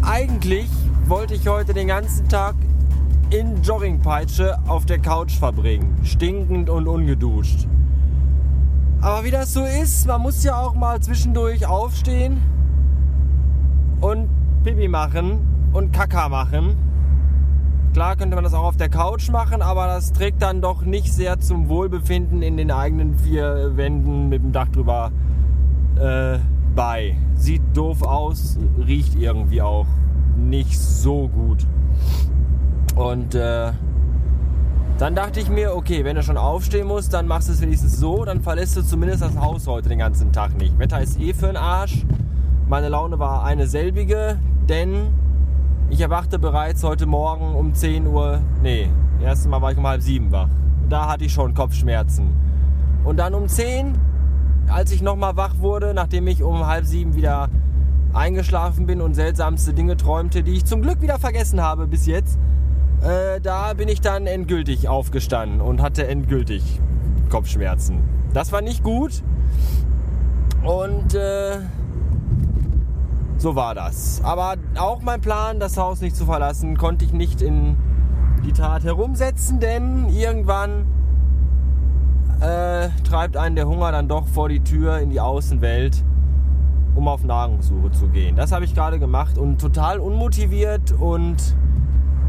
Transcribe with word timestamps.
Eigentlich 0.00 0.70
wollte 1.06 1.34
ich 1.34 1.46
heute 1.46 1.74
den 1.74 1.88
ganzen 1.88 2.30
Tag 2.30 2.54
in 3.28 3.62
Joggingpeitsche 3.62 4.58
auf 4.66 4.86
der 4.86 4.98
Couch 5.00 5.32
verbringen, 5.32 5.98
stinkend 6.02 6.70
und 6.70 6.88
ungeduscht. 6.88 7.66
Aber 9.02 9.24
wie 9.24 9.30
das 9.30 9.52
so 9.52 9.64
ist, 9.64 10.06
man 10.06 10.22
muss 10.22 10.42
ja 10.44 10.58
auch 10.58 10.74
mal 10.74 10.98
zwischendurch 11.00 11.66
aufstehen 11.66 12.40
und 14.00 14.30
Pipi 14.64 14.88
machen 14.88 15.68
und 15.74 15.92
Kaka 15.92 16.30
machen. 16.30 16.78
Klar 17.92 18.16
könnte 18.16 18.34
man 18.34 18.44
das 18.44 18.54
auch 18.54 18.64
auf 18.64 18.78
der 18.78 18.88
Couch 18.88 19.28
machen, 19.28 19.60
aber 19.60 19.86
das 19.88 20.10
trägt 20.12 20.40
dann 20.40 20.62
doch 20.62 20.80
nicht 20.80 21.12
sehr 21.12 21.38
zum 21.38 21.68
Wohlbefinden 21.68 22.40
in 22.40 22.56
den 22.56 22.70
eigenen 22.70 23.18
vier 23.18 23.76
Wänden 23.76 24.30
mit 24.30 24.42
dem 24.42 24.52
Dach 24.52 24.68
drüber 24.68 25.12
äh, 25.96 26.38
bei. 26.74 27.14
Sieht 27.42 27.62
doof 27.74 28.02
aus, 28.02 28.56
riecht 28.86 29.16
irgendwie 29.16 29.62
auch 29.62 29.88
nicht 30.36 30.78
so 30.78 31.26
gut. 31.26 31.66
Und 32.94 33.34
äh, 33.34 33.72
dann 34.98 35.16
dachte 35.16 35.40
ich 35.40 35.48
mir, 35.48 35.74
okay, 35.74 36.04
wenn 36.04 36.14
du 36.14 36.22
schon 36.22 36.36
aufstehen 36.36 36.86
musst, 36.86 37.12
dann 37.12 37.26
machst 37.26 37.48
du 37.48 37.52
es 37.52 37.60
wenigstens 37.60 37.98
so, 37.98 38.24
dann 38.24 38.42
verlässt 38.42 38.76
du 38.76 38.82
zumindest 38.82 39.22
das 39.22 39.36
Haus 39.36 39.66
heute 39.66 39.88
den 39.88 39.98
ganzen 39.98 40.30
Tag 40.30 40.56
nicht. 40.56 40.78
Wetter 40.78 41.00
ist 41.00 41.18
eh 41.18 41.34
für 41.34 41.46
den 41.46 41.56
Arsch. 41.56 42.06
Meine 42.68 42.88
Laune 42.88 43.18
war 43.18 43.42
eine 43.42 43.66
selbige, 43.66 44.38
denn 44.68 45.08
ich 45.90 46.00
erwachte 46.00 46.38
bereits 46.38 46.84
heute 46.84 47.06
Morgen 47.06 47.56
um 47.56 47.74
10 47.74 48.06
Uhr. 48.06 48.40
Nee, 48.62 48.88
erstes 49.20 49.48
Mal 49.48 49.60
war 49.60 49.72
ich 49.72 49.78
um 49.78 49.86
halb 49.88 50.00
sieben 50.00 50.30
wach. 50.30 50.48
Da 50.88 51.08
hatte 51.08 51.24
ich 51.24 51.32
schon 51.32 51.54
Kopfschmerzen. 51.54 52.36
Und 53.02 53.16
dann 53.16 53.34
um 53.34 53.48
10, 53.48 53.98
als 54.68 54.92
ich 54.92 55.02
nochmal 55.02 55.36
wach 55.36 55.58
wurde, 55.58 55.94
nachdem 55.94 56.26
ich 56.26 56.42
um 56.42 56.66
halb 56.66 56.84
sieben 56.84 57.14
wieder 57.14 57.48
eingeschlafen 58.12 58.86
bin 58.86 59.00
und 59.00 59.14
seltsamste 59.14 59.72
Dinge 59.72 59.96
träumte, 59.96 60.42
die 60.42 60.52
ich 60.52 60.64
zum 60.64 60.82
Glück 60.82 61.00
wieder 61.00 61.18
vergessen 61.18 61.62
habe 61.62 61.86
bis 61.86 62.06
jetzt, 62.06 62.38
äh, 63.02 63.40
da 63.40 63.74
bin 63.74 63.88
ich 63.88 64.00
dann 64.00 64.26
endgültig 64.26 64.88
aufgestanden 64.88 65.60
und 65.60 65.80
hatte 65.82 66.06
endgültig 66.06 66.80
Kopfschmerzen. 67.30 68.02
Das 68.32 68.52
war 68.52 68.60
nicht 68.60 68.82
gut. 68.82 69.22
Und 70.62 71.14
äh, 71.14 71.58
so 73.38 73.56
war 73.56 73.74
das. 73.74 74.20
Aber 74.22 74.54
auch 74.78 75.02
mein 75.02 75.20
Plan, 75.20 75.58
das 75.58 75.76
Haus 75.76 76.00
nicht 76.00 76.14
zu 76.14 76.26
verlassen, 76.26 76.76
konnte 76.76 77.04
ich 77.04 77.12
nicht 77.12 77.42
in 77.42 77.76
die 78.44 78.52
Tat 78.52 78.84
herumsetzen, 78.84 79.58
denn 79.58 80.08
irgendwann 80.08 80.86
äh, 82.42 82.88
treibt 83.04 83.36
einen 83.36 83.54
der 83.54 83.66
Hunger 83.68 83.92
dann 83.92 84.08
doch 84.08 84.26
vor 84.26 84.48
die 84.48 84.60
Tür 84.60 84.98
in 84.98 85.10
die 85.10 85.20
Außenwelt, 85.20 86.02
um 86.94 87.06
auf 87.08 87.24
Nahrungssuche 87.24 87.92
zu 87.92 88.08
gehen. 88.08 88.36
Das 88.36 88.52
habe 88.52 88.64
ich 88.64 88.74
gerade 88.74 88.98
gemacht 88.98 89.38
und 89.38 89.60
total 89.60 90.00
unmotiviert 90.00 90.92
und 90.92 91.36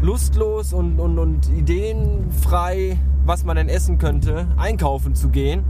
lustlos 0.00 0.72
und, 0.72 0.98
und, 0.98 1.18
und 1.18 1.48
ideenfrei, 1.50 2.98
was 3.24 3.44
man 3.44 3.56
denn 3.56 3.68
essen 3.68 3.98
könnte, 3.98 4.46
einkaufen 4.56 5.14
zu 5.14 5.28
gehen, 5.28 5.64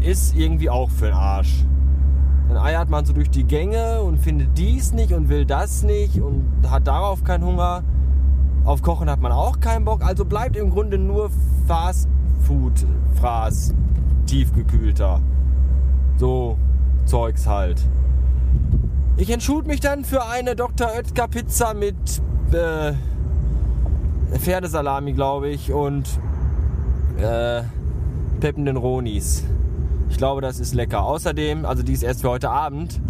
ist 0.00 0.36
irgendwie 0.36 0.68
auch 0.68 0.90
für 0.90 1.06
den 1.06 1.14
Arsch. 1.14 1.64
Dann 2.48 2.58
eiert 2.58 2.90
man 2.90 3.04
so 3.04 3.12
durch 3.12 3.30
die 3.30 3.44
Gänge 3.44 4.02
und 4.02 4.18
findet 4.18 4.58
dies 4.58 4.92
nicht 4.92 5.12
und 5.12 5.28
will 5.28 5.46
das 5.46 5.82
nicht 5.82 6.20
und 6.20 6.44
hat 6.68 6.86
darauf 6.86 7.22
keinen 7.22 7.44
Hunger. 7.44 7.82
Auf 8.64 8.82
Kochen 8.82 9.08
hat 9.08 9.20
man 9.20 9.32
auch 9.32 9.60
keinen 9.60 9.84
Bock. 9.84 10.02
Also 10.02 10.24
bleibt 10.24 10.56
im 10.56 10.70
Grunde 10.70 10.98
nur 10.98 11.30
Fast 11.66 12.08
Food, 12.42 12.72
Fraß, 13.20 13.74
tiefgekühlter. 14.26 15.20
So 16.16 16.56
Zeugs 17.06 17.46
halt. 17.46 17.80
Ich 19.16 19.30
entschuld 19.30 19.66
mich 19.66 19.80
dann 19.80 20.04
für 20.04 20.26
eine 20.26 20.54
Dr. 20.56 20.88
Oetker 20.88 21.28
Pizza 21.28 21.74
mit 21.74 21.96
äh, 22.52 22.92
Pferdesalami, 24.38 25.12
glaube 25.12 25.48
ich, 25.48 25.72
und 25.72 26.08
äh, 27.18 27.62
peppenden 28.40 28.76
Ronis. 28.76 29.44
Ich 30.08 30.16
glaube, 30.16 30.40
das 30.40 30.60
ist 30.60 30.74
lecker. 30.74 31.04
Außerdem, 31.04 31.64
also 31.64 31.82
die 31.82 31.92
ist 31.92 32.02
erst 32.02 32.22
für 32.22 32.30
heute 32.30 32.50
Abend. 32.50 33.00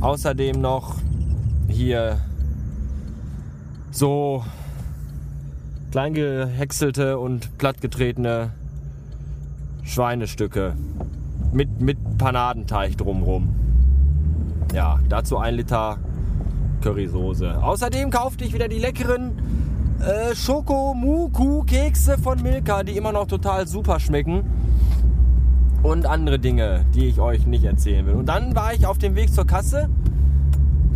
Außerdem 0.00 0.60
noch 0.60 0.96
hier 1.68 2.20
so 3.90 4.44
klein 5.90 6.14
gehäckselte 6.14 7.18
und 7.18 7.58
plattgetretene 7.58 8.50
Schweinestücke 9.82 10.74
mit, 11.52 11.80
mit 11.80 11.98
Panadenteig 12.18 12.96
drumrum. 12.96 13.54
Ja, 14.72 15.00
dazu 15.08 15.38
ein 15.38 15.54
Liter 15.54 15.98
Currysoße. 16.82 17.62
Außerdem 17.62 18.10
kaufte 18.10 18.44
ich 18.44 18.54
wieder 18.54 18.68
die 18.68 18.78
leckeren 18.78 19.32
äh, 20.00 20.34
Schoko-Muku-Kekse 20.34 22.18
von 22.18 22.40
Milka, 22.40 22.84
die 22.84 22.96
immer 22.96 23.12
noch 23.12 23.26
total 23.26 23.66
super 23.66 23.98
schmecken 23.98 24.44
und 25.82 26.06
andere 26.06 26.38
Dinge, 26.38 26.84
die 26.94 27.06
ich 27.06 27.20
euch 27.20 27.46
nicht 27.46 27.64
erzählen 27.64 28.06
will. 28.06 28.14
Und 28.14 28.26
dann 28.26 28.54
war 28.54 28.72
ich 28.72 28.86
auf 28.86 28.98
dem 28.98 29.16
Weg 29.16 29.32
zur 29.32 29.46
Kasse 29.46 29.88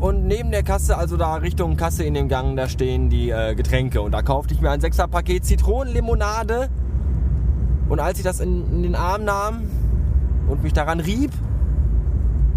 und 0.00 0.26
neben 0.26 0.50
der 0.50 0.62
Kasse, 0.62 0.96
also 0.98 1.16
da 1.16 1.36
Richtung 1.36 1.76
Kasse 1.76 2.04
in 2.04 2.14
dem 2.14 2.28
Gang, 2.28 2.56
da 2.56 2.68
stehen 2.68 3.08
die 3.08 3.30
äh, 3.30 3.54
Getränke. 3.54 4.02
Und 4.02 4.12
da 4.12 4.22
kaufte 4.22 4.52
ich 4.52 4.60
mir 4.60 4.70
ein 4.70 4.80
6er 4.80 5.06
Paket 5.06 5.44
Zitronenlimonade. 5.44 6.68
Und 7.88 8.00
als 8.00 8.18
ich 8.18 8.24
das 8.24 8.40
in, 8.40 8.66
in, 8.66 8.82
den 8.82 8.94
Arm 8.96 9.24
nahm 9.24 9.62
und 10.48 10.62
mich 10.62 10.72
daran 10.72 11.00
rieb, 11.00 11.30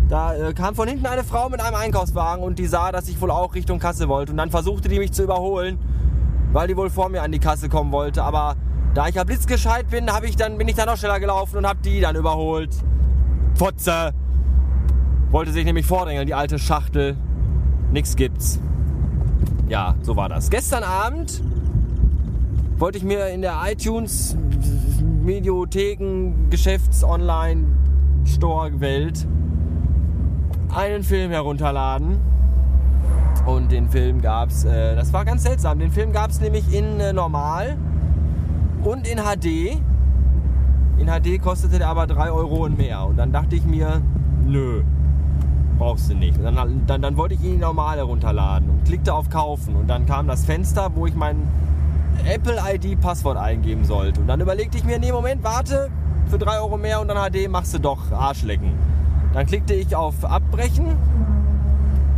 da 0.10 0.36
äh, 0.36 0.54
kam 0.54 0.74
von 0.74 0.88
hinten 0.88 1.06
eine 1.06 1.24
Frau 1.24 1.50
mit 1.50 1.62
einem 1.62 1.76
Einkaufswagen 1.76 2.44
und 2.44 2.60
die 2.60 2.66
sah, 2.66 2.92
dass 2.92 3.08
ich 3.08 3.22
wohl 3.22 3.32
auch 3.32 3.54
Richtung 3.56 3.78
Kasse 3.80 4.08
wollte. 4.08 4.32
Und 4.32 4.38
dann 4.38 4.50
versuchte 4.50 4.90
die 4.90 5.00
mich 5.00 5.12
zu 5.12 5.24
überholen, 5.24 5.78
weil 6.54 6.68
die 6.68 6.76
wohl 6.76 6.90
vor 6.90 7.10
mir 7.10 7.22
an 7.22 7.32
die 7.32 7.40
Kasse 7.40 7.70
kommen 7.70 7.92
wollte. 7.92 8.24
Aber 8.24 8.56
da 8.94 9.08
ich 9.08 9.16
ja 9.16 9.24
blitzgescheit 9.24 9.90
bin, 9.90 10.10
ich 10.24 10.38
dann, 10.38 10.58
bin 10.58 10.68
ich 10.68 10.76
dann 10.76 10.88
noch 10.88 10.98
schneller 10.98 11.20
gelaufen 11.20 11.58
und 11.58 11.68
habe 11.68 11.80
die 11.84 12.02
dann 12.02 12.16
überholt. 12.16 12.74
Fotze! 13.54 14.14
Wollte 15.30 15.52
sich 15.52 15.66
nämlich 15.66 15.86
vordrängeln, 15.86 16.26
die 16.26 16.34
alte 16.34 16.58
Schachtel. 16.58 17.18
Nix 17.92 18.16
gibt's. 18.16 18.60
Ja, 19.70 19.96
so 20.02 20.16
war 20.16 20.30
das. 20.30 20.50
Gestern 20.50 20.84
Abend 20.84 21.42
wollte 22.78 22.98
ich 22.98 23.04
mir 23.04 23.30
in 23.30 23.42
der 23.42 23.56
iTunes 23.66 24.38
Mediotheken 25.24 26.50
Geschäfts 26.50 27.04
Online 27.04 27.66
Store 28.26 28.80
Welt 28.80 29.28
einen 30.74 31.04
Film 31.04 31.32
herunterladen. 31.32 32.20
Und 33.46 33.72
den 33.72 33.88
Film 33.90 34.22
gab's, 34.22 34.66
äh, 34.66 34.96
das 34.96 35.14
war 35.14 35.24
ganz 35.24 35.44
seltsam, 35.44 35.80
den 35.80 35.92
Film 35.92 36.12
gab's 36.12 36.42
nämlich 36.42 36.74
in 36.74 37.00
äh, 37.00 37.14
normal 37.14 37.78
und 38.84 39.08
in 39.08 39.20
HD. 39.20 39.80
In 40.98 41.08
HD 41.08 41.42
kostete 41.42 41.78
der 41.78 41.88
aber 41.88 42.08
3 42.08 42.32
Euro 42.32 42.66
und 42.66 42.78
mehr. 42.78 43.06
Und 43.06 43.18
dann 43.18 43.32
dachte 43.32 43.56
ich 43.56 43.64
mir, 43.64 44.02
nö, 44.46 44.84
brauchst 45.78 46.10
du 46.10 46.16
nicht. 46.16 46.38
Und 46.38 46.44
dann, 46.44 46.84
dann, 46.88 47.02
dann 47.02 47.18
wollte 47.18 47.36
ich 47.36 47.44
ihn 47.44 47.60
normal 47.60 47.98
herunterladen 47.98 48.70
und 48.70 48.86
klickte 48.86 49.14
auf 49.14 49.30
Kaufen. 49.30 49.76
Und 49.76 49.88
dann 49.88 50.06
kam 50.06 50.28
das 50.28 50.46
Fenster, 50.46 50.92
wo 50.96 51.08
ich 51.08 51.16
mein 51.16 51.48
Apple 52.26 52.58
ID 52.74 53.00
Passwort 53.00 53.38
eingeben 53.38 53.86
sollte. 53.86 54.22
Und 54.22 54.28
dann 54.28 54.42
überlegte 54.42 54.78
ich 54.78 54.84
mir, 54.84 55.00
nee, 55.00 55.12
Moment, 55.12 55.44
warte, 55.44 55.90
für 56.30 56.38
3 56.38 56.60
Euro 56.60 56.78
mehr 56.78 57.00
und 57.00 57.08
dann 57.08 57.18
HD 57.18 57.50
machst 57.50 57.74
du 57.74 57.80
doch 57.80 58.12
Arschlecken. 58.12 58.74
Dann 59.34 59.46
klickte 59.46 59.74
ich 59.74 59.96
auf 59.96 60.26
Abbrechen 60.26 60.96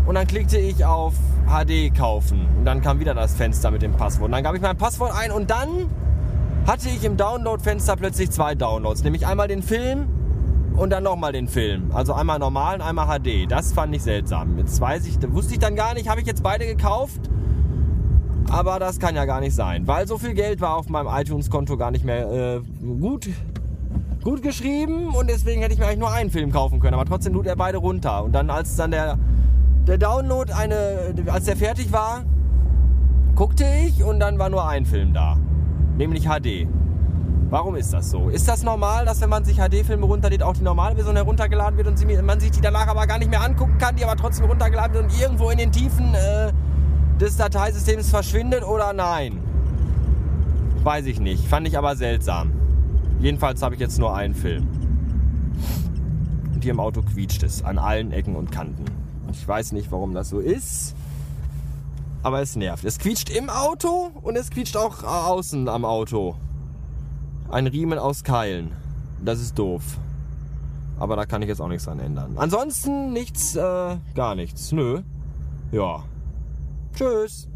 und 0.06 0.16
dann 0.16 0.26
klickte 0.26 0.58
ich 0.58 0.86
auf 0.86 1.14
HD 1.47 1.96
kaufen. 1.96 2.47
Und 2.58 2.66
dann 2.66 2.82
kam 2.82 3.00
wieder 3.00 3.14
das 3.14 3.35
Fenster 3.35 3.72
mit 3.72 3.82
dem 3.82 3.94
Passwort. 3.94 4.28
Und 4.28 4.32
dann 4.32 4.44
gab 4.44 4.56
ich 4.56 4.61
mein 4.61 4.78
Passwort 4.78 5.14
ein 5.16 5.32
und 5.32 5.50
dann 5.50 5.67
hatte 6.66 6.90
ich 6.90 7.03
im 7.03 7.17
Download-Fenster 7.17 7.96
plötzlich 7.96 8.32
zwei 8.32 8.56
Downloads. 8.56 9.03
Nämlich 9.03 9.26
einmal 9.26 9.47
den 9.47 9.64
Film 9.64 10.08
und 10.79 10.91
dann 10.91 11.03
nochmal 11.03 11.34
den 11.34 11.47
Film. 11.47 11.91
Also 11.93 12.14
einmal 12.14 12.40
normal 12.40 12.76
und 12.76 12.81
einmal 12.81 13.20
HD. 13.20 13.52
Das 13.52 13.73
fand 13.73 13.93
ich 13.93 14.02
seltsam. 14.02 14.58
Jetzt 14.58 14.79
weiß 14.79 15.05
ich, 15.05 15.17
wusste 15.34 15.53
ich 15.53 15.59
dann 15.59 15.76
gar 15.76 15.93
nicht, 15.93 16.08
habe 16.08 16.22
ich 16.22 16.28
jetzt 16.28 16.41
beide 16.41 16.66
gekauft? 16.66 17.20
Aber 18.49 18.79
das 18.79 18.99
kann 18.99 19.16
ja 19.16 19.26
gar 19.26 19.41
nicht 19.41 19.53
sein, 19.53 19.85
weil 19.87 20.08
so 20.08 20.17
viel 20.17 20.34
Geld 20.34 20.59
war 20.61 20.76
auf 20.76 20.90
meinem 20.90 21.08
iTunes-Konto 21.08 21.78
gar 21.78 21.91
nicht 21.91 22.03
mehr 22.03 22.31
äh, 22.31 22.61
gut, 22.99 23.29
gut 24.23 24.41
geschrieben 24.41 25.09
und 25.09 25.29
deswegen 25.29 25.61
hätte 25.61 25.73
ich 25.73 25.79
mir 25.79 25.85
eigentlich 25.85 25.99
nur 25.99 26.11
einen 26.11 26.31
Film 26.31 26.52
kaufen 26.52 26.79
können. 26.79 26.96
Aber 26.96 27.05
trotzdem 27.05 27.34
lud 27.34 27.46
er 27.46 27.55
beide 27.55 27.78
runter. 27.78 28.23
Und 28.23 28.32
dann, 28.32 28.49
als 28.49 28.75
dann 28.75 28.91
der, 28.91 29.20
der 29.85 29.97
Download 29.97 30.52
eine, 30.52 31.14
als 31.28 31.46
der 31.46 31.58
fertig 31.58 31.91
war, 31.91 32.23
guckte 33.35 33.66
ich 33.85 34.03
und 34.03 34.20
dann 34.20 34.40
war 34.40 34.49
nur 34.49 34.67
ein 34.67 34.85
Film 34.85 35.14
da 35.14 35.37
nämlich 35.99 36.23
HD. 36.23 36.67
Warum 37.49 37.75
ist 37.75 37.91
das 37.91 38.11
so? 38.11 38.29
Ist 38.29 38.47
das 38.47 38.61
normal, 38.61 39.05
dass 39.05 39.22
wenn 39.22 39.29
man 39.29 39.43
sich 39.43 39.57
HD-Filme 39.57 40.05
runterlädt, 40.05 40.43
auch 40.43 40.53
die 40.53 40.61
normale 40.63 40.93
Version 40.93 41.16
heruntergeladen 41.16 41.78
wird 41.78 41.87
und 41.87 42.25
man 42.25 42.40
sich 42.40 42.51
die 42.51 42.61
danach 42.61 42.87
aber 42.87 43.07
gar 43.07 43.17
nicht 43.17 43.31
mehr 43.31 43.41
angucken 43.41 43.78
kann, 43.79 43.96
die 43.96 44.05
aber 44.05 44.16
trotzdem 44.16 44.46
runtergeladen 44.46 44.93
wird 44.93 45.05
und 45.05 45.19
irgendwo 45.19 45.49
in 45.49 45.57
den 45.57 45.72
Tiefen 45.72 46.13
äh, 46.13 46.51
des 47.19 47.37
Dateisystems 47.37 48.11
verschwindet 48.11 48.63
oder 48.63 48.93
nein? 48.93 49.40
Weiß 50.84 51.07
ich 51.07 51.19
nicht. 51.19 51.47
Fand 51.47 51.67
ich 51.67 51.75
aber 51.75 51.96
seltsam. 51.96 52.51
Jedenfalls 53.19 53.63
habe 53.63 53.73
ich 53.73 53.81
jetzt 53.81 53.97
nur 53.97 54.16
einen 54.16 54.35
Film. 54.35 54.67
Und 56.53 56.63
hier 56.63 56.72
im 56.72 56.79
Auto 56.79 57.01
quietscht 57.01 57.41
es 57.41 57.63
an 57.63 57.79
allen 57.79 58.11
Ecken 58.11 58.35
und 58.35 58.51
Kanten. 58.51 58.85
Ich 59.31 59.47
weiß 59.47 59.72
nicht, 59.72 59.91
warum 59.91 60.13
das 60.13 60.29
so 60.29 60.40
ist. 60.40 60.96
Aber 62.22 62.41
es 62.41 62.55
nervt. 62.55 62.85
Es 62.85 62.99
quietscht 62.99 63.29
im 63.29 63.49
Auto 63.49 64.11
und 64.22 64.35
es 64.35 64.51
quietscht 64.51 64.78
auch 64.78 65.03
außen 65.03 65.67
am 65.67 65.84
Auto. 65.84 66.35
Ein 67.51 67.66
Riemen 67.66 67.97
aus 67.97 68.23
Keilen. 68.23 68.72
Das 69.25 69.40
ist 69.40 69.57
doof. 69.57 69.97
Aber 70.99 71.16
da 71.16 71.25
kann 71.25 71.41
ich 71.41 71.47
jetzt 71.47 71.61
auch 71.61 71.67
nichts 71.67 71.85
dran 71.85 71.99
ändern. 71.99 72.34
Ansonsten 72.37 73.11
nichts, 73.11 73.55
äh, 73.55 73.97
gar 74.13 74.35
nichts. 74.35 74.72
Nö. 74.72 75.01
Ja. 75.72 76.03
Tschüss. 76.93 77.47